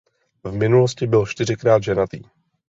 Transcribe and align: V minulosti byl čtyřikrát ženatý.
V 0.43 0.53
minulosti 0.55 1.07
byl 1.07 1.25
čtyřikrát 1.25 1.83
ženatý. 1.83 2.21